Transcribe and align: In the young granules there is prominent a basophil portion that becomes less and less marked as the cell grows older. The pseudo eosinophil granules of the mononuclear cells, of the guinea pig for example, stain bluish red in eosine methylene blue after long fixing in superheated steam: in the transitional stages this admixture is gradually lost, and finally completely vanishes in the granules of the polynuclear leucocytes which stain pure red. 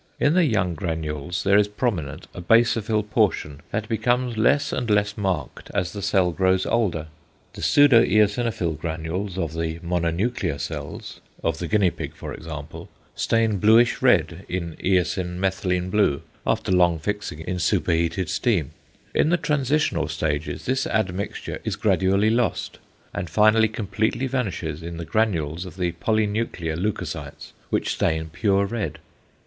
In 0.19 0.33
the 0.33 0.45
young 0.45 0.73
granules 0.73 1.43
there 1.43 1.59
is 1.59 1.67
prominent 1.67 2.25
a 2.33 2.41
basophil 2.41 3.03
portion 3.07 3.61
that 3.69 3.87
becomes 3.87 4.35
less 4.35 4.73
and 4.73 4.89
less 4.89 5.15
marked 5.15 5.69
as 5.75 5.93
the 5.93 6.01
cell 6.01 6.31
grows 6.31 6.65
older. 6.65 7.05
The 7.53 7.61
pseudo 7.61 8.03
eosinophil 8.03 8.79
granules 8.79 9.37
of 9.37 9.53
the 9.53 9.77
mononuclear 9.81 10.59
cells, 10.59 11.21
of 11.43 11.59
the 11.59 11.67
guinea 11.67 11.91
pig 11.91 12.15
for 12.15 12.33
example, 12.33 12.89
stain 13.13 13.57
bluish 13.59 14.01
red 14.01 14.43
in 14.49 14.75
eosine 14.77 15.37
methylene 15.37 15.91
blue 15.91 16.23
after 16.47 16.71
long 16.71 16.97
fixing 16.97 17.41
in 17.41 17.59
superheated 17.59 18.27
steam: 18.27 18.71
in 19.13 19.29
the 19.29 19.37
transitional 19.37 20.07
stages 20.07 20.65
this 20.65 20.87
admixture 20.87 21.59
is 21.63 21.75
gradually 21.75 22.31
lost, 22.31 22.79
and 23.13 23.29
finally 23.29 23.67
completely 23.67 24.25
vanishes 24.25 24.81
in 24.81 24.97
the 24.97 25.05
granules 25.05 25.63
of 25.63 25.77
the 25.77 25.91
polynuclear 25.91 26.75
leucocytes 26.75 27.53
which 27.69 27.93
stain 27.93 28.31
pure 28.33 28.65
red. 28.65 28.97